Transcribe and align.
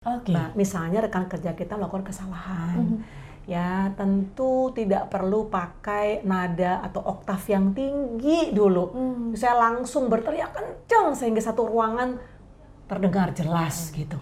Oke. 0.00 0.32
Nah, 0.32 0.48
misalnya 0.56 1.04
rekan 1.04 1.28
kerja 1.28 1.52
kita 1.52 1.76
melakukan 1.76 2.08
kesalahan, 2.08 3.04
ya 3.44 3.92
tentu 4.00 4.72
tidak 4.72 5.12
perlu 5.12 5.52
pakai 5.52 6.24
nada 6.24 6.80
atau 6.80 7.04
oktav 7.04 7.44
yang 7.52 7.76
tinggi 7.76 8.48
dulu. 8.48 8.96
Hmm. 8.96 9.36
Saya 9.36 9.60
langsung 9.60 10.08
berteriak 10.08 10.56
kencang 10.56 11.12
sehingga 11.12 11.44
satu 11.44 11.68
ruangan 11.68 12.16
terdengar 12.88 13.36
jelas 13.36 13.92
gitu. 13.92 14.16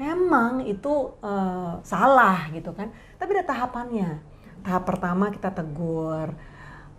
Memang 0.00 0.64
itu 0.64 1.12
eh, 1.20 1.76
salah 1.84 2.48
gitu 2.48 2.72
kan, 2.72 2.88
tapi 3.20 3.36
ada 3.36 3.52
tahapannya. 3.52 4.24
Tahap 4.64 4.88
pertama 4.88 5.28
kita 5.28 5.52
tegur. 5.52 6.32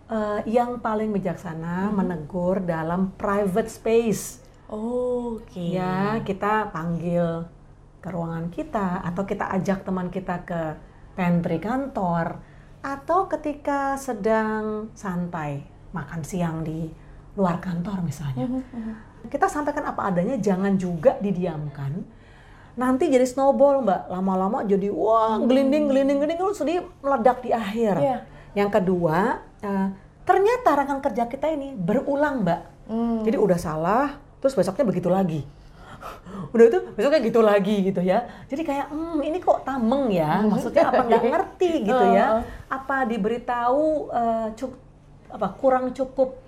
Eh, 0.06 0.40
yang 0.46 0.78
paling 0.78 1.10
bijaksana 1.10 1.90
menegur 1.90 2.62
dalam 2.62 3.10
private 3.18 3.66
space. 3.66 4.38
Oke. 4.70 5.74
Ya, 5.74 6.22
kita 6.22 6.70
panggil 6.70 7.58
ke 8.00 8.08
ruangan 8.08 8.48
kita 8.48 9.04
atau 9.04 9.22
kita 9.28 9.52
ajak 9.60 9.84
teman 9.84 10.08
kita 10.08 10.42
ke 10.48 10.60
pantry 11.14 11.60
kantor 11.60 12.40
atau 12.80 13.28
ketika 13.28 14.00
sedang 14.00 14.88
santai 14.96 15.68
makan 15.92 16.24
siang 16.24 16.64
di 16.64 16.88
luar 17.36 17.60
kantor 17.60 18.00
misalnya. 18.00 18.48
Kita 19.28 19.46
sampaikan 19.52 19.84
apa 19.84 20.08
adanya, 20.08 20.40
jangan 20.40 20.80
juga 20.80 21.20
didiamkan. 21.20 21.92
Nanti 22.80 23.12
jadi 23.12 23.28
snowball, 23.28 23.84
Mbak. 23.84 24.02
Lama-lama 24.08 24.64
jadi 24.64 24.88
wah, 24.88 25.36
gelinding 25.36 25.92
gelinding 25.92 26.18
gelinding 26.24 26.38
terus 26.40 26.56
sedih 26.56 26.88
meledak 27.04 27.44
di 27.44 27.52
akhir. 27.52 28.00
Iya. 28.00 28.18
Yang 28.56 28.70
kedua, 28.80 29.44
eh, 29.60 29.88
ternyata 30.24 30.70
rekan 30.72 31.04
kerja 31.04 31.28
kita 31.28 31.52
ini 31.52 31.76
berulang, 31.76 32.40
Mbak. 32.48 32.60
Hmm. 32.88 33.20
Jadi 33.28 33.36
udah 33.36 33.58
salah, 33.60 34.16
terus 34.40 34.56
besoknya 34.56 34.88
begitu 34.88 35.12
lagi. 35.12 35.44
Udah 36.54 36.64
itu 36.66 36.78
besoknya 36.96 37.20
gitu 37.20 37.40
lagi 37.40 37.76
gitu 37.84 38.00
ya. 38.00 38.24
Jadi 38.48 38.62
kayak, 38.64 38.86
hmm, 38.90 39.20
ini 39.22 39.38
kok 39.38 39.62
tameng 39.62 40.10
ya? 40.10 40.40
Maksudnya 40.50 40.90
apa 40.90 41.02
nggak 41.06 41.24
ngerti 41.28 41.70
gitu 41.88 42.04
ya? 42.12 42.42
Apa 42.66 43.04
diberitahu 43.06 43.86
eh, 44.10 44.48
cuk- 44.56 44.82
apa 45.30 45.48
kurang 45.56 45.94
cukup 45.94 46.40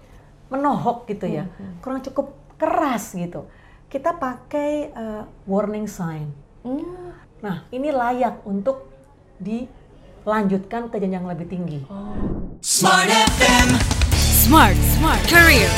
menohok 0.50 1.08
gitu 1.08 1.26
ya? 1.28 1.48
Kurang 1.80 2.02
cukup 2.02 2.34
keras 2.58 3.14
gitu. 3.14 3.46
Kita 3.86 4.16
pakai 4.16 4.70
eh, 4.90 5.22
warning 5.44 5.86
sign. 5.86 6.32
Hmm. 6.62 7.14
Nah, 7.42 7.66
ini 7.74 7.90
layak 7.90 8.46
untuk 8.46 8.86
dilanjutkan 9.42 10.86
ke 10.88 10.96
jenjang 11.02 11.26
lebih 11.26 11.50
tinggi. 11.50 11.82
Smart 12.62 13.10
FM. 13.10 13.68
Smart, 14.42 14.78
smart 14.94 15.22
career. 15.26 15.70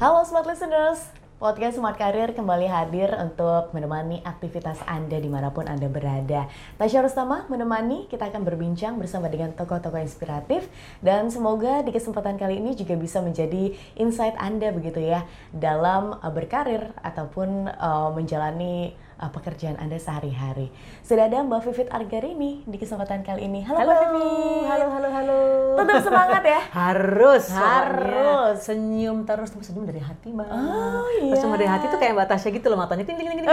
Halo 0.00 0.24
Smart 0.24 0.48
Listeners, 0.48 1.12
Podcast 1.40 1.80
Smart 1.80 1.96
Career 1.96 2.36
kembali 2.36 2.68
hadir 2.68 3.16
untuk 3.16 3.72
menemani 3.72 4.20
aktivitas 4.28 4.76
Anda 4.84 5.16
di 5.16 5.32
mana 5.32 5.48
pun 5.48 5.64
Anda 5.64 5.88
berada. 5.88 6.52
Tasya 6.76 7.00
Rustama 7.00 7.48
menemani, 7.48 8.04
kita 8.12 8.28
akan 8.28 8.44
berbincang 8.44 9.00
bersama 9.00 9.32
dengan 9.32 9.56
tokoh-tokoh 9.56 10.04
inspiratif 10.04 10.68
dan 11.00 11.32
semoga 11.32 11.80
di 11.80 11.96
kesempatan 11.96 12.36
kali 12.36 12.60
ini 12.60 12.76
juga 12.76 12.92
bisa 12.92 13.24
menjadi 13.24 13.72
insight 13.96 14.36
Anda 14.36 14.68
begitu 14.68 15.00
ya 15.00 15.24
dalam 15.48 16.20
uh, 16.20 16.28
berkarir 16.28 16.92
ataupun 17.00 17.72
uh, 17.72 18.12
menjalani 18.12 18.92
uh, 19.20 19.30
pekerjaan 19.30 19.76
Anda 19.76 20.00
sehari-hari. 20.00 20.72
Sudah 21.04 21.28
ada 21.28 21.44
Mbak 21.44 21.60
Vivit 21.68 21.88
Argarini 21.92 22.64
di 22.64 22.76
kesempatan 22.80 23.20
kali 23.20 23.46
ini. 23.46 23.60
Halo, 23.62 23.78
Halo, 23.78 23.92
Mbak 23.92 24.00
Vivit. 24.00 24.64
halo, 24.66 24.86
halo, 24.88 25.08
halo. 25.12 25.38
Tetap 25.76 26.00
semangat 26.00 26.42
ya. 26.42 26.60
Harus, 26.80 27.44
Harus. 27.52 28.56
senyum 28.64 29.28
terus, 29.28 29.52
tapi 29.52 29.64
senyum 29.68 29.84
dari 29.84 30.00
hati 30.00 30.32
mbak. 30.32 30.48
Oh, 30.48 31.06
iya. 31.20 31.36
Senyum 31.36 31.54
dari 31.60 31.68
hati 31.68 31.84
tuh 31.92 32.00
kayak 32.00 32.16
mbak 32.16 32.28
Tasya 32.32 32.48
gitu 32.50 32.66
loh 32.72 32.80
matanya 32.80 33.04
ting 33.04 33.20
ting 33.20 33.28
ting 33.28 33.44
ting. 33.44 33.48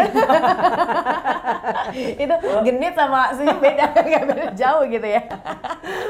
itu 2.23 2.35
genit 2.63 2.93
sama 2.95 3.35
senyum 3.35 3.59
beda 3.65 3.83
nggak 3.91 4.23
beda 4.27 4.45
jauh 4.55 4.83
gitu 4.87 5.07
ya 5.07 5.21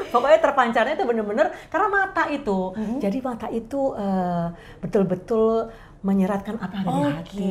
Pokoknya 0.08 0.38
terpancarnya 0.40 0.94
itu 0.96 1.04
bener-bener 1.04 1.52
karena 1.68 1.86
mata 1.90 2.24
itu. 2.32 2.72
Mm-hmm. 2.74 2.98
Jadi 3.02 3.18
mata 3.20 3.46
itu 3.52 3.92
eh, 3.94 4.46
betul-betul 4.80 5.68
menyeratkan 6.00 6.56
apa 6.62 6.72
yang 6.78 6.86
ada 6.86 6.94
di 6.94 7.02
Oke. 7.02 7.10
hati. 7.10 7.50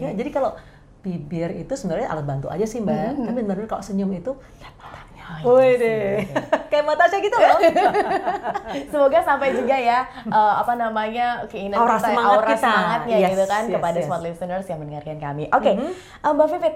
Ya, 0.00 0.10
jadi 0.16 0.30
kalau 0.32 0.50
bibir 1.04 1.52
itu 1.54 1.70
sebenarnya 1.70 2.08
alat 2.08 2.24
bantu 2.24 2.48
aja 2.48 2.64
sih 2.64 2.80
mbak. 2.80 2.96
Mm-hmm. 3.12 3.26
Tapi 3.26 3.38
benar-benar 3.38 3.68
kalau 3.68 3.84
senyum 3.84 4.08
itu 4.10 4.32
lihat 4.56 4.74
matanya. 4.74 5.24
Oh, 5.42 5.60
deh, 5.60 6.24
kayak 6.70 6.82
mbak 6.82 6.96
Tasya 6.96 7.18
gitu 7.18 7.36
loh. 7.36 7.58
semoga 8.90 9.18
sampai 9.20 9.52
juga 9.52 9.76
ya 9.76 9.98
eh, 10.24 10.54
apa 10.56 10.72
namanya 10.74 11.26
keinginan 11.46 11.78
Aura 11.78 11.96
kita 11.96 12.08
semangat 12.08 12.32
aura 12.34 12.48
kita. 12.48 12.60
semangatnya 12.64 13.16
Yes, 13.18 13.30
gitu 13.30 13.44
kan 13.44 13.62
yes, 13.62 13.72
kepada 13.72 13.98
yes. 13.98 14.04
smart 14.04 14.22
listeners 14.22 14.66
yang 14.66 14.78
mendengarkan 14.80 15.18
kami 15.18 15.44
oke 15.48 15.70
Mhm. 15.70 15.90
eh, 16.18 16.32
mbak 16.32 16.46
Vivit 16.50 16.74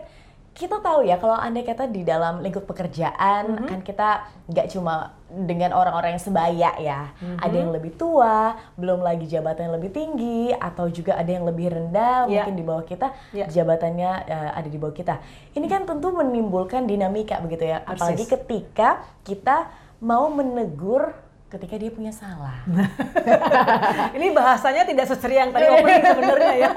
kita 0.59 0.83
tahu 0.83 1.07
ya 1.07 1.17
kalau 1.17 1.39
anda 1.39 1.63
kata 1.63 1.87
di 1.87 2.03
dalam 2.03 2.43
lingkup 2.43 2.67
pekerjaan 2.67 3.55
Mhm. 3.55 3.69
kan 3.71 3.81
kita 3.81 4.09
nggak 4.45 4.67
cuma 4.69 5.15
dengan 5.29 5.71
orang-orang 5.71 6.19
yang 6.19 6.25
sebaya 6.25 6.71
ya 6.77 7.15
Mhm. 7.15 7.39
ada 7.39 7.55
yang 7.55 7.71
lebih 7.71 7.95
tua 7.95 8.59
belum 8.75 8.99
lagi 8.99 9.25
jabatan 9.25 9.71
yang 9.71 9.77
lebih 9.79 9.95
tinggi 9.95 10.51
atau 10.51 10.91
juga 10.91 11.15
ada 11.15 11.31
yang 11.31 11.47
lebih 11.47 11.71
rendah 11.71 12.27
Ya. 12.27 12.43
mungkin 12.43 12.59
di 12.59 12.65
bawah 12.67 12.83
kita 12.83 13.07
Ya. 13.31 13.47
jabatannya 13.47 14.11
eh, 14.27 14.51
ada 14.53 14.67
di 14.67 14.75
bawah 14.75 14.91
kita 14.93 15.23
ini 15.55 15.71
kan 15.71 15.87
tentu 15.87 16.11
menimbulkan 16.11 16.85
dinamika 16.85 17.39
begitu 17.39 17.63
ya 17.65 17.87
apalagi 17.87 18.27
Persis. 18.27 18.35
ketika 18.35 18.89
kita 19.23 19.71
mau 20.01 20.27
menegur 20.27 21.15
ketika 21.49 21.81
dia 21.81 21.89
punya 21.89 22.13
salah. 22.13 22.61
Ini 24.17 24.37
bahasanya 24.37 24.85
tidak 24.85 25.09
seceria 25.09 25.49
yang 25.49 25.53
tadi 25.53 25.65
opening 25.65 26.05
sebenarnya 26.05 26.53
ya. 26.55 26.71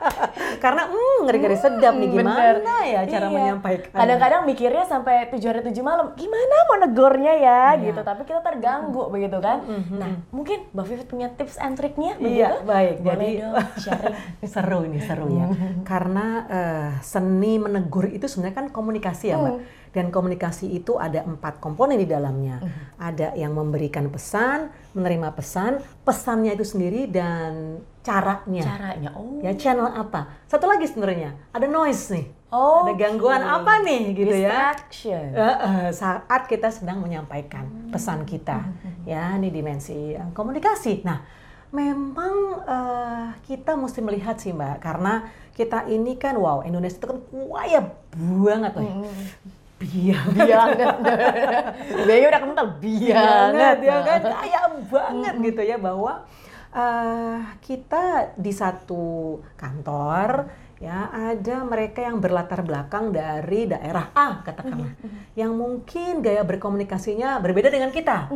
Karena 0.64 0.86
hmm, 0.86 1.18
ngeri-ngeri 1.26 1.56
sedap 1.58 1.94
nih 1.98 2.08
gimana 2.08 2.30
Bener. 2.56 2.56
ya 2.86 3.00
cara 3.10 3.26
Iya. 3.26 3.34
menyampaikan. 3.34 3.90
Kadang-kadang 3.90 4.40
mikirnya 4.46 4.84
sampai 4.86 5.26
tujuh 5.28 5.48
hari 5.50 5.60
tujuh 5.66 5.82
malam, 5.82 6.14
gimana 6.14 6.56
mau 6.70 6.76
negornya 6.78 7.32
ya 7.34 7.62
Iya. 7.74 7.90
gitu. 7.90 8.00
Tapi 8.00 8.22
kita 8.22 8.40
terganggu 8.40 9.02
begitu 9.10 9.38
kan. 9.42 9.58
Nah, 9.90 10.10
mungkin 10.30 10.62
Mbak 10.70 10.84
Vivit 10.86 11.08
punya 11.10 11.28
tips 11.34 11.58
and 11.58 11.74
triknya 11.74 12.14
begitu? 12.14 12.38
Iya, 12.38 12.62
baik. 12.62 12.94
Boleh 13.02 13.10
Jadi 13.10 13.28
dong 13.42 13.54
sharing. 13.76 14.14
seru 14.54 14.78
ini 14.86 14.98
seru 15.02 15.26
ya. 15.28 15.46
Karena 15.82 16.26
eh, 16.46 16.88
seni 17.02 17.58
menegur 17.58 18.06
itu 18.06 18.30
sebenarnya 18.30 18.56
kan 18.56 18.66
komunikasi 18.70 19.34
ya, 19.34 19.42
Mbak. 19.42 19.54
Dan 19.94 20.10
komunikasi 20.10 20.74
itu 20.74 20.98
ada 20.98 21.22
empat 21.22 21.62
komponen 21.62 21.94
di 22.02 22.10
dalamnya. 22.10 22.58
Ada 22.98 23.38
yang 23.38 23.54
memberikan 23.54 24.10
pesan, 24.10 24.74
menerima 24.90 25.30
pesan, 25.38 25.78
pesannya 26.02 26.58
itu 26.58 26.66
sendiri 26.66 27.06
dan 27.06 27.78
caranya. 28.02 28.62
Caranya. 28.66 29.10
Oh. 29.14 29.38
Ya 29.38 29.54
channel 29.54 29.86
apa? 29.86 30.34
Satu 30.50 30.66
lagi 30.66 30.90
sebenarnya 30.90 31.38
ada 31.54 31.70
noise 31.70 32.10
nih. 32.10 32.26
Oh, 32.54 32.86
Ada 32.86 32.94
gangguan 32.94 33.42
apa 33.42 33.82
nih 33.82 34.14
gitu 34.14 34.30
ya? 34.30 34.70
Distraction. 34.70 35.26
Eh, 35.34 35.56
eh, 35.58 35.88
saat 35.90 36.42
kita 36.46 36.70
sedang 36.70 37.02
menyampaikan 37.02 37.90
pesan 37.90 38.22
kita, 38.22 38.70
ya 39.02 39.34
ini 39.34 39.50
dimensi 39.50 40.14
eh, 40.14 40.30
komunikasi. 40.30 41.02
Nah, 41.02 41.18
memang 41.74 42.34
eh, 42.62 43.26
kita 43.42 43.74
mesti 43.74 43.98
melihat 44.06 44.38
sih 44.38 44.54
mbak, 44.54 44.78
karena 44.78 45.26
kita 45.58 45.90
ini 45.90 46.14
kan 46.14 46.38
wow 46.38 46.62
Indonesia 46.62 46.94
itu 46.94 47.10
kan 47.10 47.18
kaya 47.26 47.90
banget 48.14 48.72
loh. 48.78 49.02
Biang 49.74 50.28
Bianget. 50.32 50.94
Biaya 52.06 52.24
udah 52.30 52.40
kental 52.40 52.68
bianget. 52.78 53.76
ya 53.82 53.96
kan 54.06 54.20
kaya 54.22 54.60
banget 54.86 55.34
gitu 55.42 55.62
ya 55.66 55.76
bahwa 55.76 56.22
eh, 56.70 57.38
kita 57.58 58.34
di 58.38 58.52
satu 58.54 59.38
kantor 59.58 60.48
ya 60.82 61.08
ada 61.10 61.64
mereka 61.64 62.02
yang 62.04 62.18
berlatar 62.20 62.60
belakang 62.60 63.14
dari 63.14 63.64
daerah 63.70 64.10
A 64.12 64.42
katakanlah 64.42 64.92
yang 65.38 65.54
mungkin 65.54 66.20
gaya 66.20 66.42
berkomunikasinya 66.44 67.38
berbeda 67.40 67.70
dengan 67.70 67.90
kita. 67.94 68.28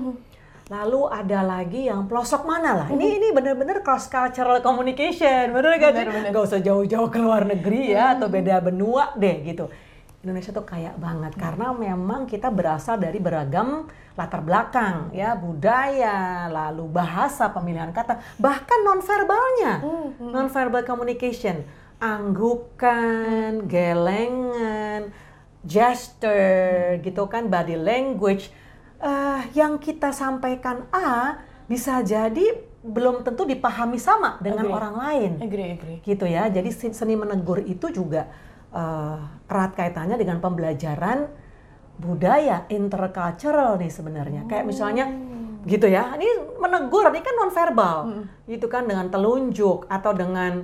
Lalu 0.68 1.00
ada 1.08 1.40
lagi 1.40 1.88
yang 1.88 2.04
pelosok 2.04 2.44
mana 2.44 2.84
lah. 2.84 2.88
Ini 2.92 3.16
ini 3.16 3.28
benar-benar 3.32 3.80
cross 3.80 4.04
cultural 4.12 4.60
communication, 4.60 5.48
bener 5.48 5.80
gak 5.80 5.96
sih? 5.96 6.04
Bener-bener. 6.04 6.28
Gak 6.28 6.44
usah 6.44 6.60
jauh-jauh 6.60 7.08
ke 7.08 7.16
luar 7.16 7.48
negeri 7.48 7.96
ya 7.96 8.20
atau 8.20 8.28
beda 8.28 8.60
benua 8.60 9.16
deh 9.16 9.48
gitu. 9.48 9.72
Indonesia 10.18 10.50
tuh 10.50 10.66
kaya 10.66 10.90
banget. 10.98 11.38
Karena 11.38 11.70
memang 11.70 12.26
kita 12.26 12.50
berasal 12.50 12.98
dari 12.98 13.22
beragam 13.22 13.86
latar 14.18 14.42
belakang 14.42 15.14
ya. 15.14 15.38
Budaya 15.38 16.50
lalu 16.50 16.90
bahasa 16.90 17.46
pemilihan 17.54 17.94
kata 17.94 18.18
bahkan 18.34 18.82
nonverbalnya. 18.82 19.72
Nonverbal 20.18 20.82
communication. 20.82 21.62
Anggukan 21.98 23.66
gelengan 23.66 25.10
gesture 25.62 26.98
gitu 26.98 27.26
kan 27.30 27.46
body 27.46 27.78
language. 27.78 28.50
Eh, 28.98 29.40
yang 29.54 29.78
kita 29.78 30.10
sampaikan 30.10 30.90
A 30.90 31.38
bisa 31.70 32.02
jadi 32.02 32.58
belum 32.82 33.22
tentu 33.22 33.46
dipahami 33.46 33.98
sama 33.98 34.38
dengan 34.42 34.66
Agree. 34.66 34.74
orang 34.74 34.94
lain. 34.98 35.30
Agree, 35.38 35.68
agree. 35.78 35.98
gitu 36.02 36.26
ya. 36.26 36.50
Jadi 36.50 36.70
se- 36.74 36.94
seni 36.94 37.14
menegur 37.14 37.62
itu 37.62 37.90
juga 37.90 38.26
eh, 38.70 39.16
erat 39.46 39.72
kaitannya 39.72 40.16
dengan 40.16 40.38
pembelajaran 40.38 41.28
budaya 41.96 42.68
intercultural 42.68 43.76
nih 43.76 43.88
sebenarnya. 43.88 44.42
Kayak 44.44 44.64
misalnya 44.64 45.04
gitu 45.64 45.86
ya. 45.86 46.14
Ini 46.14 46.28
menegur 46.56 47.08
ini 47.08 47.20
kan 47.20 47.34
nonverbal. 47.36 47.98
Gitu 48.44 48.66
kan 48.66 48.84
dengan 48.84 49.08
telunjuk 49.08 49.86
atau 49.86 50.12
dengan 50.12 50.62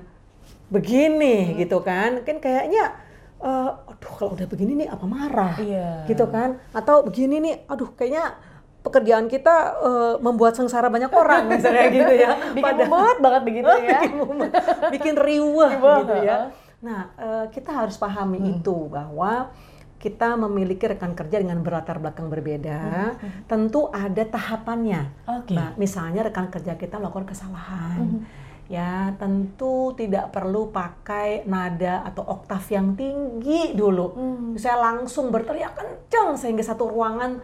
begini 0.65 1.55
gitu 1.56 1.81
kan 1.81 2.25
kan 2.25 2.41
kayaknya 2.41 2.97
eh, 3.39 3.71
aduh 3.71 4.11
kalau 4.11 4.33
udah 4.33 4.49
begini 4.49 4.73
nih 4.77 4.89
apa 4.89 5.05
marah 5.05 5.55
Iya. 5.56 6.09
gitu 6.09 6.25
kan 6.27 6.56
atau 6.73 7.05
begini 7.05 7.37
nih 7.39 7.55
aduh 7.69 7.93
kayaknya 7.93 8.33
pekerjaan 8.81 9.29
kita 9.29 9.55
eh, 9.79 10.15
membuat 10.19 10.56
sengsara 10.56 10.89
banyak 10.89 11.12
orang 11.12 11.47
misalnya 11.49 11.89
gitu 12.01 12.12
ya 12.12 12.31
Bikin 12.56 12.87
mumet 12.87 13.19
banget 13.21 13.43
begitu 13.45 13.69
ya. 13.69 13.77
bikin 14.01 14.12
mumet, 14.17 14.51
bikin 14.91 15.15
Riuh, 15.17 15.69
gitu 15.69 16.17
ya. 16.23 16.39
Nah, 16.84 17.16
eh, 17.16 17.46
kita 17.48 17.72
harus 17.72 17.96
pahami 17.96 18.60
itu 18.60 18.92
bahwa 18.92 19.48
kita 19.96 20.36
memiliki 20.36 20.84
rekan 20.84 21.16
kerja 21.16 21.40
dengan 21.40 21.64
berlatar 21.64 21.96
belakang 21.96 22.28
berbeda, 22.28 23.16
tentu 23.48 23.88
ada 23.88 24.20
tahapannya. 24.20 25.08
Oke. 25.25 25.56
Nah, 25.56 25.72
misalnya 25.81 26.28
rekan 26.28 26.52
kerja 26.52 26.76
kita 26.76 27.00
melakukan 27.00 27.32
kesalahan, 27.32 28.20
ya 28.69 29.16
tentu 29.16 29.96
tidak 29.96 30.28
perlu 30.28 30.69
pakai 30.69 31.48
nada 31.48 32.04
atau 32.04 32.20
oktav 32.20 32.60
yang 32.69 32.92
tinggi 32.92 33.72
dulu. 33.72 34.12
Saya 34.60 34.76
langsung 34.76 35.32
berteriak 35.32 35.72
kencang 35.72 36.36
sehingga 36.36 36.60
satu 36.60 36.84
ruangan 36.84 37.40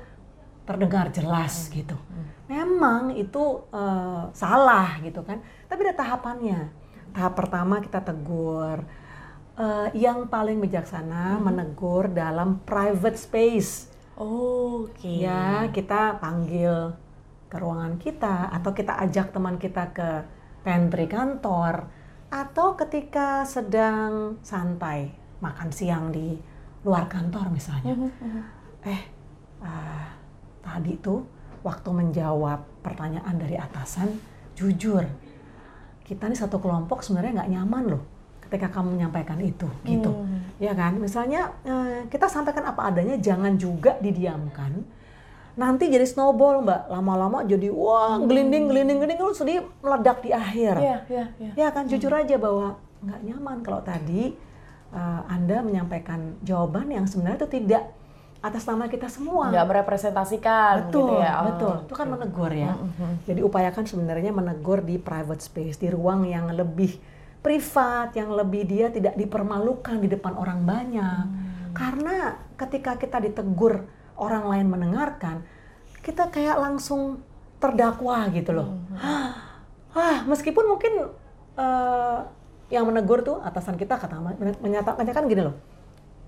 terdengar 0.69 1.09
jelas 1.17 1.73
gitu. 1.73 1.97
Memang 2.45 3.17
itu 3.17 3.65
eh, 3.73 4.23
salah 4.37 5.01
gitu 5.01 5.25
kan. 5.25 5.41
Tapi 5.65 5.81
ada 5.89 5.97
tahapannya. 5.97 6.61
Tahap 7.17 7.33
pertama 7.41 7.81
kita 7.81 8.05
tegur. 8.05 8.85
Eh, 9.61 9.89
yang 10.09 10.25
paling 10.33 10.57
bijaksana 10.57 11.37
menegur 11.37 12.09
dalam 12.09 12.65
private 12.65 13.21
space. 13.21 13.93
Oke. 14.17 15.21
Ya, 15.21 15.69
kita 15.69 16.17
panggil 16.17 16.97
ke 17.53 17.61
ruangan 17.61 18.01
kita 18.01 18.49
atau 18.57 18.73
kita 18.73 18.97
ajak 19.05 19.37
teman 19.37 19.61
kita 19.61 19.93
ke 19.93 20.25
pantry 20.65 21.05
kantor 21.05 21.93
atau 22.33 22.73
ketika 22.73 23.45
sedang 23.45 24.41
santai 24.41 25.13
makan 25.45 25.69
siang 25.69 26.09
di 26.09 26.41
luar 26.81 27.05
kantor 27.13 27.53
misalnya. 27.53 27.93
Eh, 28.81 29.03
ah, 29.61 30.09
tadi 30.65 30.97
tuh 31.05 31.21
waktu 31.61 31.91
menjawab 31.93 32.81
pertanyaan 32.81 33.37
dari 33.37 33.61
atasan, 33.61 34.09
jujur 34.57 35.05
kita 36.01 36.33
nih 36.33 36.41
satu 36.41 36.57
kelompok 36.65 37.05
sebenarnya 37.05 37.45
nggak 37.45 37.53
nyaman 37.53 37.85
loh 37.93 38.20
ketika 38.51 38.67
kamu 38.67 38.99
menyampaikan 38.99 39.39
itu 39.39 39.71
gitu. 39.87 40.11
Ya 40.59 40.75
kan? 40.75 40.99
Misalnya 40.99 41.55
eh, 41.63 42.11
kita 42.11 42.27
sampaikan 42.27 42.67
apa 42.67 42.91
adanya 42.91 43.15
jangan 43.15 43.55
juga 43.55 43.95
didiamkan. 44.03 44.83
Nanti 45.55 45.87
jadi 45.87 46.03
snowball 46.03 46.67
mbak. 46.67 46.91
Lama-lama 46.91 47.47
jadi 47.47 47.71
wah 47.71 48.19
gelinding 48.19 48.67
gelinding 48.67 48.99
gelinding 48.99 49.19
terus 49.23 49.39
sedih 49.39 49.63
meledak 49.79 50.19
di 50.27 50.35
akhir. 50.35 50.83
Iya, 50.83 50.97
iya, 51.07 51.25
iya. 51.39 51.53
ya 51.55 51.69
kan? 51.71 51.87
Jujur 51.87 52.11
aja 52.11 52.35
bahwa 52.43 52.75
nggak 53.07 53.21
nyaman 53.23 53.57
kalau 53.63 53.81
tadi 53.87 54.35
eh, 54.91 55.23
anda 55.31 55.63
menyampaikan 55.63 56.43
jawaban 56.43 56.91
yang 56.91 57.07
sebenarnya 57.07 57.47
itu 57.47 57.51
tidak 57.63 57.95
atas 58.43 58.67
nama 58.67 58.91
kita 58.91 59.07
semua. 59.07 59.47
Nggak 59.55 59.67
merepresentasikan 59.71 60.91
betul, 60.91 61.07
gitu 61.07 61.23
ya. 61.23 61.33
Oh, 61.39 61.45
betul. 61.55 61.75
Itu 61.87 61.95
kan 61.95 62.07
menegur 62.11 62.51
ya. 62.51 62.75
Jadi 63.31 63.41
upayakan 63.47 63.87
sebenarnya 63.87 64.35
menegur 64.35 64.83
di 64.83 64.99
private 64.99 65.39
space, 65.39 65.79
di 65.79 65.87
ruang 65.87 66.27
yang 66.27 66.51
lebih 66.51 67.20
privat, 67.41 68.13
yang 68.13 68.33
lebih 68.37 68.69
dia 68.69 68.93
tidak 68.93 69.17
dipermalukan 69.17 69.97
di 70.01 70.09
depan 70.09 70.37
orang 70.37 70.65
banyak. 70.65 71.25
Karena 71.73 72.37
ketika 72.61 73.01
kita 73.01 73.21
ditegur 73.21 73.89
orang 74.21 74.45
lain 74.49 74.67
mendengarkan, 74.69 75.41
kita 76.05 76.29
kayak 76.29 76.61
langsung 76.61 77.25
terdakwa 77.61 78.29
gitu 78.33 78.53
loh. 78.53 78.77
Ah, 79.91 80.23
meskipun 80.29 80.65
mungkin 80.71 80.93
eh, 81.57 82.19
yang 82.71 82.87
menegur 82.87 83.27
tuh 83.27 83.43
atasan 83.43 83.75
kita 83.75 83.99
kata 83.99 84.21
menyatakan 84.63 85.03
kan 85.03 85.25
gini 85.27 85.43
loh. 85.45 85.57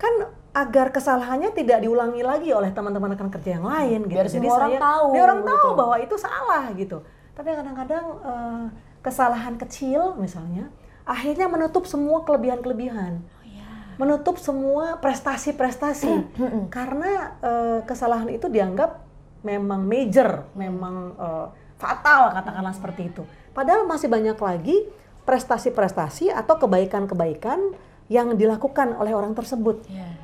Kan 0.01 0.35
agar 0.53 0.91
kesalahannya 0.93 1.55
tidak 1.55 1.81
diulangi 1.81 2.21
lagi 2.21 2.51
oleh 2.53 2.75
teman-teman 2.75 3.15
rekan 3.17 3.31
kerja 3.31 3.57
yang 3.61 3.65
lain 3.65 4.11
gitu. 4.11 4.19
Biar 4.19 4.27
semua 4.29 4.55
orang 4.59 4.77
tahu, 4.77 5.07
biar 5.15 5.27
orang 5.31 5.43
tahu 5.47 5.69
gitu. 5.69 5.79
bahwa 5.79 5.97
itu 6.03 6.17
salah 6.19 6.65
gitu. 6.75 6.99
Tapi 7.33 7.49
kadang-kadang 7.55 8.07
eh, 8.21 8.65
kesalahan 9.01 9.55
kecil 9.57 10.19
misalnya 10.19 10.69
akhirnya 11.03 11.47
menutup 11.51 11.85
semua 11.87 12.23
kelebihan-kelebihan. 12.23 13.23
Oh, 13.23 13.45
iya. 13.47 13.97
Menutup 13.99 14.39
semua 14.39 14.99
prestasi-prestasi. 15.03 16.39
Karena 16.71 17.37
eh, 17.43 17.79
kesalahan 17.87 18.31
itu 18.31 18.47
dianggap 18.47 19.03
memang 19.43 19.83
major, 19.87 20.47
memang 20.55 20.95
eh, 21.19 21.47
fatal 21.79 22.35
katakanlah 22.39 22.75
seperti 22.75 23.11
itu. 23.11 23.23
Padahal 23.53 23.85
masih 23.85 24.07
banyak 24.07 24.39
lagi 24.39 24.87
prestasi-prestasi 25.23 26.35
atau 26.35 26.59
kebaikan-kebaikan 26.59 27.75
yang 28.11 28.35
dilakukan 28.35 28.99
oleh 28.99 29.15
orang 29.15 29.33
tersebut. 29.33 29.87
Iya. 29.87 30.19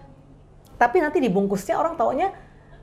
Tapi 0.79 1.03
nanti 1.03 1.19
dibungkusnya 1.19 1.75
orang 1.79 1.99
taunya 1.99 2.31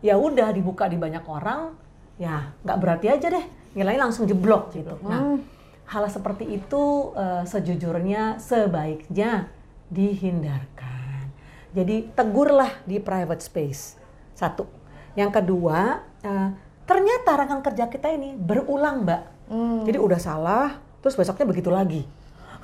ya 0.03 0.19
udah 0.19 0.51
dibuka 0.51 0.85
di 0.91 0.99
banyak 0.99 1.23
orang, 1.23 1.75
ya 2.19 2.51
nggak 2.63 2.77
berarti 2.79 3.07
aja 3.07 3.27
deh, 3.31 3.45
nilainya 3.75 4.07
langsung 4.07 4.27
jeblok 4.27 4.75
gitu. 4.75 4.95
Nah, 5.07 5.39
hal 5.85 6.03
seperti 6.07 6.45
itu 6.49 6.83
eh, 7.13 7.43
sejujurnya 7.45 8.37
sebaiknya 8.37 9.49
dihindarkan. 9.89 11.29
Jadi 11.75 12.09
tegurlah 12.11 12.71
di 12.83 12.97
private 12.97 13.43
space. 13.43 13.99
Satu. 14.33 14.65
Yang 15.13 15.41
kedua, 15.41 16.01
eh, 16.21 16.49
ternyata 16.83 17.31
rekan 17.35 17.61
kerja 17.61 17.85
kita 17.85 18.09
ini 18.09 18.33
berulang, 18.33 19.05
Mbak. 19.05 19.21
Jadi 19.85 19.97
udah 20.01 20.17
salah, 20.17 20.67
terus 20.99 21.13
besoknya 21.13 21.45
begitu 21.45 21.69
lagi. 21.69 22.01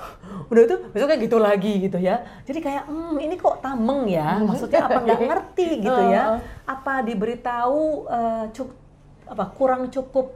Udah 0.50 0.66
itu 0.66 0.76
besoknya 0.90 1.18
gitu 1.22 1.38
lagi 1.38 1.74
gitu 1.78 2.02
ya. 2.02 2.26
Jadi 2.42 2.58
kayak, 2.58 2.90
hmm, 2.90 3.22
ini 3.22 3.38
kok 3.38 3.62
tameng 3.62 4.10
ya. 4.10 4.42
Maksudnya 4.42 4.90
apa 4.90 4.98
nggak 5.00 5.20
ngerti 5.30 5.68
gitu 5.78 6.02
ya? 6.10 6.24
Apa 6.66 7.06
diberitahu 7.06 7.82
eh, 8.10 8.46
cuk- 8.50 8.78
apa 9.30 9.46
kurang 9.54 9.88
cukup 9.88 10.34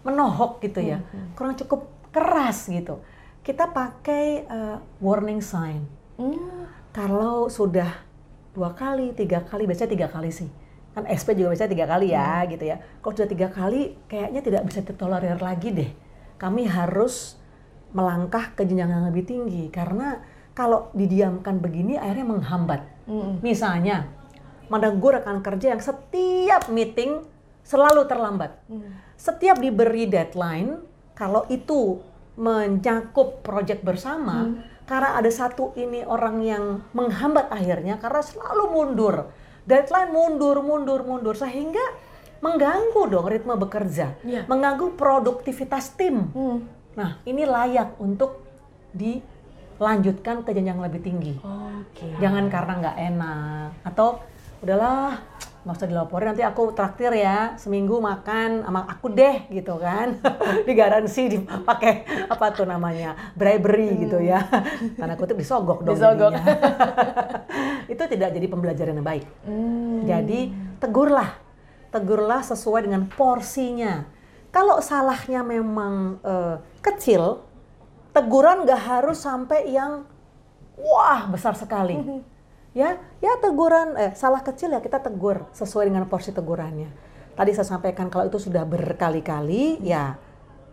menohok 0.00 0.62
gitu 0.64 0.80
ya, 0.80 1.02
kurang 1.36 1.52
cukup 1.52 1.84
keras 2.10 2.70
gitu. 2.70 3.02
Kita 3.40 3.70
pakai 3.70 4.24
eh, 4.44 4.76
warning 5.00 5.40
sign. 5.40 5.86
Kalau 6.92 7.48
sudah 7.48 7.88
dua 8.52 8.76
kali, 8.76 9.16
tiga 9.16 9.40
kali, 9.46 9.64
biasanya 9.64 9.90
tiga 9.94 10.08
kali 10.10 10.28
sih. 10.28 10.50
Kan 10.92 11.06
SP 11.06 11.38
juga 11.38 11.54
biasanya 11.54 11.72
tiga 11.72 11.86
kali 11.86 12.06
ya 12.12 12.44
gitu 12.50 12.64
ya. 12.66 12.76
Kalau 13.00 13.12
sudah 13.14 13.30
tiga 13.30 13.48
kali, 13.48 13.94
kayaknya 14.10 14.40
tidak 14.42 14.62
bisa 14.68 14.80
ditolerir 14.84 15.38
lagi 15.38 15.68
deh. 15.70 15.90
Kami 16.36 16.66
harus 16.66 17.40
melangkah 17.94 18.52
ke 18.54 18.62
jenjang 18.66 18.90
yang 18.90 19.04
lebih 19.08 19.26
tinggi 19.26 19.66
karena 19.70 20.22
kalau 20.54 20.90
didiamkan 20.94 21.58
begini 21.62 21.96
akhirnya 21.96 22.26
menghambat. 22.26 22.80
Misalnya, 23.42 24.06
menegur 24.70 25.18
rekan 25.18 25.42
kerja 25.42 25.74
yang 25.74 25.82
setiap 25.82 26.70
meeting 26.70 27.26
selalu 27.66 28.06
terlambat. 28.06 28.54
Setiap 29.18 29.58
diberi 29.58 30.06
deadline, 30.06 30.78
kalau 31.20 31.44
itu 31.52 32.00
mencakup 32.40 33.44
proyek 33.44 33.84
bersama, 33.84 34.64
karena 34.88 35.20
ada 35.20 35.28
satu 35.28 35.76
ini 35.76 36.00
orang 36.00 36.40
yang 36.40 36.64
menghambat 36.96 37.52
akhirnya 37.52 38.00
karena 38.00 38.24
selalu 38.24 38.64
mundur. 38.72 39.28
Deadline 39.68 40.08
mundur, 40.08 40.64
mundur, 40.64 41.04
mundur 41.04 41.36
sehingga 41.36 41.84
mengganggu 42.40 43.12
dong 43.12 43.28
ritme 43.28 43.52
bekerja, 43.60 44.16
Iya. 44.24 44.48
mengganggu 44.48 44.96
produktivitas 44.96 45.92
tim. 45.92 46.32
Hmm. 46.32 46.64
Nah, 46.96 47.20
ini 47.28 47.44
layak 47.44 48.00
untuk 48.00 48.40
dilanjutkan 48.96 50.40
ke 50.42 50.56
jenjang 50.56 50.80
lebih 50.80 51.04
tinggi. 51.04 51.36
Oke. 51.44 52.16
Jangan 52.16 52.48
karena 52.48 52.72
nggak 52.80 52.96
enak 53.12 53.68
atau 53.84 54.24
udahlah 54.64 55.20
nggak 55.60 55.76
usah 55.76 55.88
dilaporin 55.92 56.32
nanti 56.32 56.40
aku 56.40 56.72
traktir 56.72 57.12
ya 57.12 57.52
seminggu 57.60 58.00
makan 58.00 58.64
sama 58.64 58.88
aku 58.88 59.12
deh 59.12 59.44
gitu 59.52 59.76
kan. 59.76 60.16
Digaransi 60.68 61.22
dipakai 61.36 62.08
apa 62.32 62.46
tuh 62.56 62.64
namanya 62.64 63.32
bribery 63.36 64.08
gitu 64.08 64.24
ya. 64.24 64.40
Tanda 64.96 65.20
kutip 65.20 65.36
disogok 65.36 65.84
dong 65.84 66.00
Disogok. 66.00 66.32
itu 67.92 68.02
tidak 68.08 68.28
jadi 68.32 68.46
pembelajaran 68.48 68.96
yang 68.96 69.04
baik. 69.04 69.26
Jadi 70.08 70.40
tegurlah. 70.80 71.36
Tegurlah 71.92 72.40
sesuai 72.40 72.88
dengan 72.88 73.04
porsinya. 73.10 74.08
Kalau 74.48 74.80
salahnya 74.80 75.44
memang 75.44 76.22
eh, 76.24 76.56
kecil 76.80 77.44
teguran 78.10 78.66
nggak 78.66 78.80
harus 78.80 79.22
sampai 79.22 79.70
yang 79.70 80.08
wah 80.74 81.28
besar 81.30 81.54
sekali 81.54 82.24
ya 82.70 83.02
ya 83.18 83.32
teguran 83.42 83.98
eh 83.98 84.12
salah 84.14 84.42
kecil 84.46 84.70
ya 84.70 84.78
kita 84.78 85.02
tegur 85.02 85.46
sesuai 85.54 85.90
dengan 85.90 86.06
porsi 86.06 86.30
tegurannya. 86.30 86.90
Tadi 87.34 87.50
saya 87.56 87.66
sampaikan 87.66 88.12
kalau 88.12 88.28
itu 88.28 88.38
sudah 88.38 88.62
berkali-kali 88.68 89.80
ya 89.82 90.18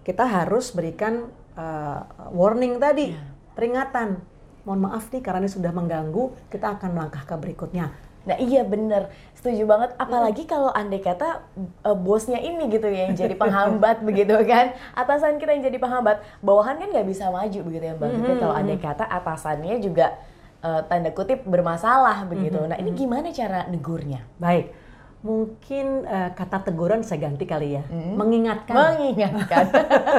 kita 0.05 0.23
harus 0.25 0.71
berikan 0.71 1.29
eh, 1.57 1.99
warning 2.33 2.77
tadi 2.77 3.13
peringatan. 3.57 4.21
Mohon 4.67 4.91
maaf 4.91 5.07
nih 5.15 5.23
karena 5.23 5.47
ini 5.47 5.51
sudah 5.51 5.71
mengganggu 5.71 6.51
kita 6.51 6.75
akan 6.75 6.91
melangkah 6.91 7.23
ke 7.23 7.35
berikutnya. 7.39 7.87
Nah 8.27 8.35
iya 8.43 8.67
bener, 8.67 9.07
setuju 9.31 9.63
banget. 9.63 9.95
Apalagi 9.95 10.43
kalau 10.43 10.67
andai 10.75 10.99
kata 10.99 11.47
eh, 11.87 11.97
bosnya 11.97 12.43
ini 12.43 12.67
gitu 12.67 12.91
ya 12.91 13.07
yang 13.07 13.15
jadi 13.15 13.33
penghambat 13.39 14.03
begitu 14.07 14.35
kan, 14.43 14.75
atasan 14.91 15.39
kita 15.39 15.55
yang 15.55 15.63
jadi 15.71 15.79
penghambat, 15.79 16.19
bawahan 16.43 16.75
kan 16.83 16.91
nggak 16.91 17.07
bisa 17.07 17.31
maju 17.31 17.59
begitu 17.63 17.83
ya 17.87 17.95
mbak. 17.95 18.11
Pipit. 18.11 18.37
Kalau 18.43 18.53
andai 18.53 18.77
kata 18.77 19.07
atasannya 19.07 19.79
juga 19.79 20.19
eh, 20.67 20.81
tanda 20.91 21.11
kutip 21.15 21.47
bermasalah 21.47 22.27
begitu. 22.27 22.59
Nah 22.67 22.75
ini 22.75 22.91
gimana 22.91 23.31
cara 23.31 23.63
negurnya? 23.71 24.27
Baik, 24.35 24.75
mungkin 25.23 26.03
eh, 26.03 26.29
kata 26.35 26.67
teguran 26.67 27.01
saya 27.01 27.25
ganti 27.25 27.47
kali 27.47 27.79
ya, 27.79 27.83
mengingatkan. 27.91 28.75
Mengingatkan. 28.75 29.65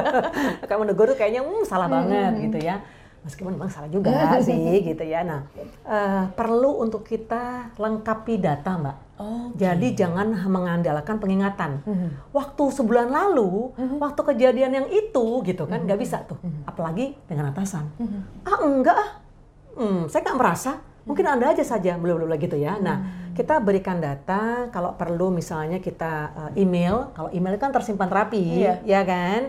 Kayak 0.67 0.79
menegur 0.81 1.07
tuh 1.13 1.17
kayaknya 1.17 1.45
hmm, 1.45 1.63
salah 1.63 1.87
banget 1.87 2.49
gitu 2.49 2.59
ya. 2.59 2.81
Meskipun 3.19 3.59
memang 3.59 3.67
salah 3.67 3.91
juga 3.91 4.15
sih 4.47 4.79
gitu 4.81 5.03
ya. 5.03 5.21
Nah, 5.27 5.45
eh, 5.85 6.25
perlu 6.33 6.81
untuk 6.81 7.03
kita 7.05 7.75
lengkapi 7.77 8.39
data, 8.39 8.79
Mbak. 8.79 8.97
Oh, 9.19 9.51
Jadi 9.59 9.99
jangan 9.99 10.31
mengandalkan 10.47 11.19
pengingatan. 11.19 11.83
Waktu 12.31 12.63
sebulan 12.71 13.11
lalu, 13.11 13.75
waktu 13.99 14.21
kejadian 14.23 14.71
yang 14.71 14.87
itu 14.87 15.43
gitu 15.43 15.67
kan, 15.67 15.83
nggak 15.83 15.99
bisa 15.99 16.23
tuh. 16.23 16.39
Apalagi 16.63 17.19
dengan 17.27 17.51
atasan. 17.51 17.91
Ah 18.47 18.63
enggak 18.63 18.95
ah, 18.95 19.09
Hmm, 19.79 20.11
saya 20.11 20.21
nggak 20.27 20.39
merasa. 20.39 20.71
Mungkin 21.07 21.25
anda 21.25 21.49
aja 21.49 21.63
saja 21.63 21.95
belum 21.95 22.27
belum 22.27 22.35
gitu 22.37 22.59
ya. 22.59 22.75
Nah, 22.77 23.31
kita 23.33 23.63
berikan 23.63 23.97
data. 24.03 24.67
Kalau 24.69 24.93
perlu 24.93 25.31
misalnya 25.31 25.79
kita 25.79 26.11
eh, 26.53 26.61
email. 26.61 27.15
Kalau 27.15 27.31
email 27.31 27.55
kan 27.55 27.71
tersimpan 27.71 28.11
rapi, 28.11 28.67
Iya. 28.67 28.83
ya 28.83 29.01
kan? 29.07 29.41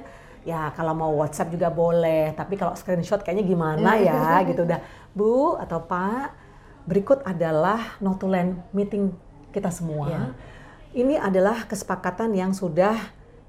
Ya 0.47 0.73
kalau 0.73 0.95
mau 0.97 1.13
WhatsApp 1.21 1.53
juga 1.53 1.69
boleh. 1.69 2.33
Tapi 2.39 2.55
kalau 2.57 2.73
screenshot 2.79 3.21
kayaknya 3.21 3.45
gimana 3.45 3.99
ya 3.99 4.39
gitu. 4.49 4.63
Udah, 4.65 4.81
Bu 5.13 5.59
atau 5.59 5.83
Pak, 5.85 6.33
berikut 6.87 7.21
adalah 7.27 7.99
notulen 8.01 8.63
meeting 8.71 9.11
kita 9.51 9.69
semua. 9.69 10.07
Iya. 10.09 10.23
Ini 10.91 11.15
adalah 11.21 11.67
kesepakatan 11.67 12.33
yang 12.33 12.55
sudah 12.55 12.95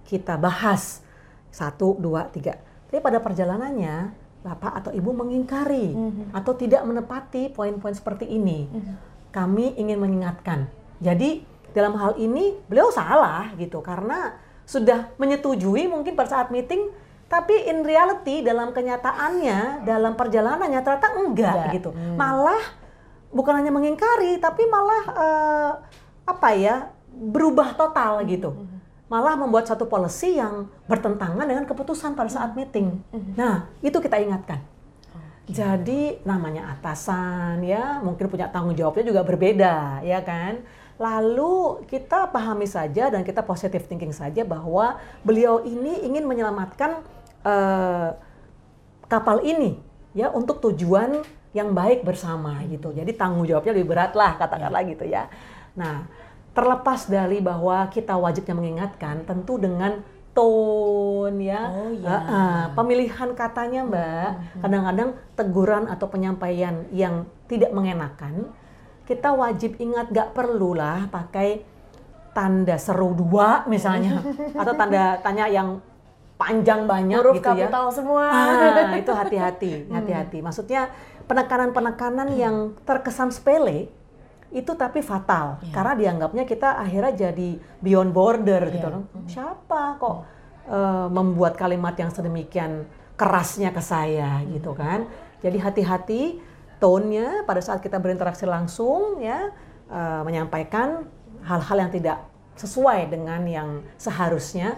kita 0.04 0.36
bahas. 0.36 1.06
Satu, 1.52 1.96
dua, 2.00 2.28
tiga. 2.32 2.58
Tapi 2.90 3.00
pada 3.00 3.20
perjalanannya, 3.20 4.12
Bapak 4.42 4.74
atau 4.74 4.92
Ibu 4.92 5.14
mengingkari 5.14 5.94
atau 6.34 6.54
tidak 6.54 6.82
menepati 6.82 7.54
poin-poin 7.54 7.94
seperti 7.94 8.26
ini. 8.26 8.66
Kami 9.30 9.78
ingin 9.78 10.02
mengingatkan. 10.02 10.66
Jadi 10.98 11.46
dalam 11.72 11.96
hal 11.96 12.18
ini 12.18 12.58
beliau 12.68 12.90
salah 12.90 13.54
gitu 13.56 13.80
karena 13.80 14.36
sudah 14.68 15.14
menyetujui 15.16 15.88
mungkin 15.88 16.14
pada 16.14 16.30
saat 16.36 16.48
meeting 16.52 16.92
tapi 17.32 17.56
in 17.64 17.88
reality 17.88 18.44
dalam 18.44 18.76
kenyataannya 18.76 19.88
dalam 19.88 20.20
perjalanannya 20.20 20.82
ternyata 20.84 21.10
enggak, 21.16 21.56
Enggak. 21.56 21.74
gitu. 21.80 21.90
Malah 22.20 22.60
bukan 23.32 23.56
hanya 23.56 23.72
mengingkari 23.72 24.36
tapi 24.38 24.68
malah 24.68 25.04
eh, 25.16 25.72
apa 26.28 26.50
ya 26.52 26.92
berubah 27.12 27.76
total 27.76 28.24
gitu 28.28 28.52
malah 29.12 29.36
membuat 29.36 29.68
satu 29.68 29.92
policy 29.92 30.40
yang 30.40 30.72
bertentangan 30.88 31.44
dengan 31.44 31.68
keputusan 31.68 32.16
pada 32.16 32.32
saat 32.32 32.56
meeting. 32.56 33.04
Nah 33.36 33.68
itu 33.84 34.00
kita 34.00 34.16
ingatkan. 34.16 34.64
Jadi 35.52 36.24
namanya 36.24 36.72
atasan 36.72 37.60
ya 37.68 38.00
mungkin 38.00 38.32
punya 38.32 38.48
tanggung 38.48 38.72
jawabnya 38.72 39.12
juga 39.12 39.22
berbeda 39.28 40.00
ya 40.00 40.24
kan? 40.24 40.64
Lalu 40.96 41.84
kita 41.92 42.32
pahami 42.32 42.64
saja 42.64 43.12
dan 43.12 43.28
kita 43.28 43.44
positive 43.44 43.84
thinking 43.84 44.16
saja 44.16 44.48
bahwa 44.48 44.96
beliau 45.28 45.60
ini 45.68 46.08
ingin 46.08 46.24
menyelamatkan 46.24 47.04
eh, 47.44 48.10
kapal 49.12 49.44
ini 49.44 49.76
ya 50.16 50.32
untuk 50.32 50.64
tujuan 50.64 51.20
yang 51.52 51.76
baik 51.76 52.08
bersama 52.08 52.64
gitu. 52.72 52.96
Jadi 52.96 53.12
tanggung 53.12 53.44
jawabnya 53.44 53.76
lebih 53.76 53.92
berat 53.92 54.16
lah 54.16 54.40
katakanlah 54.40 54.88
gitu 54.88 55.04
ya. 55.04 55.28
Nah, 55.76 56.08
terlepas 56.52 57.08
dari 57.08 57.40
bahwa 57.40 57.88
kita 57.88 58.16
wajibnya 58.20 58.56
mengingatkan 58.56 59.24
tentu 59.24 59.56
dengan 59.56 60.04
tone 60.32 61.40
ya. 61.44 61.62
Oh, 61.72 61.92
ya. 61.92 62.08
Ah, 62.08 62.16
ah, 62.16 62.62
pemilihan 62.76 63.36
katanya 63.36 63.84
Mbak, 63.84 64.30
kadang-kadang 64.64 65.10
teguran 65.36 65.84
atau 65.92 66.08
penyampaian 66.08 66.88
yang 66.92 67.28
tidak 67.48 67.72
mengenakan 67.76 68.52
kita 69.12 69.36
wajib 69.36 69.76
ingat 69.76 70.08
gak 70.14 70.32
perlulah 70.32 71.12
pakai 71.12 71.68
tanda 72.32 72.80
seru 72.80 73.12
dua 73.12 73.68
misalnya 73.68 74.24
atau 74.56 74.72
tanda 74.72 75.20
tanya 75.20 75.52
yang 75.52 75.84
panjang 76.40 76.88
banyak 76.88 77.20
Huruf 77.20 77.38
gitu 77.38 77.52
ya. 77.54 77.68
kapital 77.68 77.86
semua. 77.92 78.24
Ah, 78.32 78.96
itu 78.98 79.12
hati-hati, 79.14 79.92
hati-hati. 79.92 80.38
Maksudnya 80.42 80.90
penekanan-penekanan 81.28 82.34
yang 82.34 82.74
terkesan 82.88 83.30
sepele 83.30 83.92
itu 84.52 84.76
tapi 84.76 85.00
fatal 85.00 85.64
karena 85.72 85.96
dianggapnya 85.96 86.44
kita 86.44 86.76
akhirnya 86.76 87.14
jadi 87.16 87.50
beyond 87.80 88.12
border 88.12 88.68
gitu. 88.68 88.88
Iya. 88.88 89.00
Siapa 89.28 89.96
kok 89.96 90.18
eh, 90.68 91.08
membuat 91.08 91.56
kalimat 91.56 91.96
yang 91.96 92.12
sedemikian 92.12 92.84
kerasnya 93.16 93.72
ke 93.72 93.80
saya 93.80 94.44
gitu 94.52 94.76
kan? 94.76 95.08
Jadi 95.40 95.58
hati-hati 95.58 96.22
tone-nya 96.84 97.48
pada 97.48 97.64
saat 97.64 97.80
kita 97.80 97.98
berinteraksi 97.98 98.44
langsung 98.44 99.24
ya 99.24 99.50
eh, 99.88 100.22
menyampaikan 100.28 101.08
hal-hal 101.48 101.88
yang 101.88 101.92
tidak 101.94 102.18
sesuai 102.60 103.08
dengan 103.08 103.42
yang 103.48 103.70
seharusnya 103.96 104.76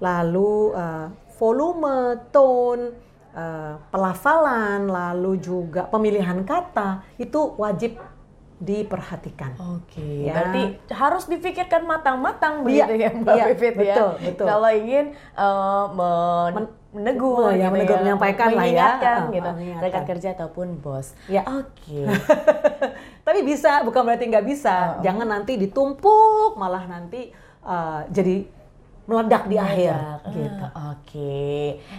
lalu 0.00 0.72
eh, 0.72 1.06
volume, 1.36 2.20
tone, 2.32 2.96
eh, 3.36 3.74
pelafalan, 3.92 4.88
lalu 4.88 5.40
juga 5.40 5.84
pemilihan 5.88 6.40
kata 6.44 7.04
itu 7.20 7.56
wajib 7.60 8.00
diperhatikan. 8.60 9.56
Oke, 9.56 10.28
Ya. 10.28 10.36
berarti 10.36 10.62
harus 10.92 11.24
difikirkan 11.24 11.82
matang-matang 11.82 12.60
Iya, 12.60 12.84
begitu 12.86 12.92
ya 12.94 13.10
Mbak 13.10 13.34
iya, 13.34 13.44
Pipit 13.48 13.72
ya. 13.72 13.80
betul, 13.96 14.10
betul. 14.22 14.46
Kalau 14.46 14.70
ingin 14.70 15.04
eh, 15.16 15.84
men- 15.90 16.54
Men- 16.54 16.78
menegur, 16.90 17.46
Oh, 17.46 17.48
ya, 17.48 17.66
gitu 17.66 17.72
menegur, 17.72 17.96
menyampaikan 18.02 18.48
lah 18.48 18.52
ya. 18.52 18.58
mengingatkan 18.60 19.16
Ah, 19.16 19.30
gitu, 19.30 19.50
mengingatkan. 19.54 19.84
rekan 19.86 20.04
kerja 20.04 20.28
ataupun 20.34 20.66
bos. 20.76 21.06
Ya. 21.26 21.42
Oke. 21.46 22.02
Tapi 23.26 23.40
bisa, 23.40 23.80
bukan 23.80 24.02
berarti 24.02 24.26
nggak 24.26 24.42
bisa. 24.44 24.98
Jangan 25.00 25.24
nanti 25.24 25.54
ditumpuk, 25.54 26.54
malah 26.54 26.84
nanti 26.84 27.30
eh, 27.62 28.00
jadi 28.08 28.59
meledak 29.10 29.50
di 29.50 29.58
akhir. 29.58 29.90
Meledak. 29.90 30.20
Gitu. 30.30 30.64
Oke. 30.94 31.42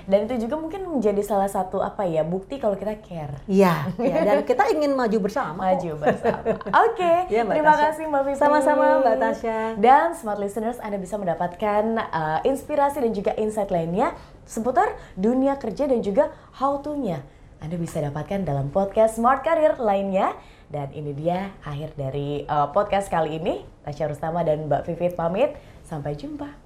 Dan 0.08 0.20
itu 0.24 0.48
juga 0.48 0.56
mungkin 0.56 0.82
menjadi 0.88 1.20
salah 1.20 1.51
satu 1.51 1.84
apa 1.84 2.08
ya 2.08 2.24
bukti 2.24 2.56
kalau 2.56 2.80
kita 2.80 2.96
care. 3.03 3.36
Iya, 3.51 3.91
iya. 4.00 4.24
dan 4.24 4.48
kita 4.48 4.72
ingin 4.72 4.96
maju 4.96 5.18
bersama. 5.20 5.75
Maju 5.75 5.91
bersama. 6.00 6.56
Oke, 6.88 7.27
Iya, 7.27 7.44
Mbak 7.44 7.53
terima 7.60 7.74
Tasya. 7.75 7.84
kasih 7.91 8.03
Mbak 8.08 8.22
Vivi. 8.24 8.38
Sama-sama, 8.39 8.86
Mbak 9.03 9.18
Tasya. 9.20 9.60
Dan 9.75 10.08
smart 10.15 10.39
listeners, 10.39 10.80
Anda 10.80 10.96
bisa 10.96 11.20
mendapatkan 11.20 11.84
uh, 12.00 12.39
inspirasi 12.41 13.03
dan 13.03 13.12
juga 13.12 13.36
insight 13.36 13.68
lainnya 13.68 14.15
seputar 14.48 14.96
dunia 15.13 15.60
kerja 15.60 15.86
dan 15.86 16.00
juga 16.00 16.32
how 16.56 16.80
to-nya. 16.80 17.20
Anda 17.60 17.75
bisa 17.75 18.00
dapatkan 18.00 18.41
dalam 18.41 18.72
podcast 18.72 19.20
Smart 19.20 19.44
Career 19.44 19.75
lainnya. 19.77 20.32
Dan 20.72 20.88
ini 20.96 21.12
dia 21.12 21.51
akhir 21.62 22.00
dari 22.00 22.48
uh, 22.48 22.72
podcast 22.72 23.12
kali 23.12 23.36
ini. 23.38 23.60
Tasya 23.84 24.08
Rustama 24.08 24.39
dan 24.41 24.72
Mbak 24.72 24.88
Vivit 24.88 25.13
pamit. 25.13 25.51
Sampai 25.84 26.15
jumpa. 26.15 26.61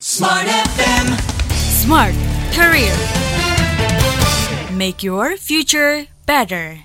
Smart 0.00 0.46
FM. 0.46 1.18
Smart 1.82 2.14
Career. 2.54 2.94
Make 4.72 5.02
your 5.02 5.36
future 5.36 6.06
better. 6.24 6.84